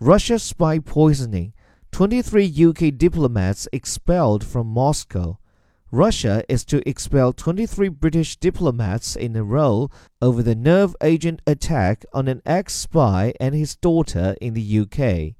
Russia 0.00 0.38
spy 0.38 0.78
poisoning. 0.78 1.52
23 1.90 2.66
UK 2.66 2.96
diplomats 2.96 3.66
expelled 3.72 4.44
from 4.44 4.68
Moscow. 4.68 5.38
Russia 5.90 6.44
is 6.48 6.64
to 6.66 6.88
expel 6.88 7.32
23 7.32 7.88
British 7.88 8.36
diplomats 8.36 9.16
in 9.16 9.34
a 9.34 9.42
row 9.42 9.90
over 10.22 10.40
the 10.40 10.54
nerve 10.54 10.94
agent 11.02 11.42
attack 11.48 12.04
on 12.12 12.28
an 12.28 12.40
ex 12.46 12.74
spy 12.74 13.32
and 13.40 13.56
his 13.56 13.74
daughter 13.74 14.36
in 14.40 14.54
the 14.54 14.80
UK. 14.80 15.34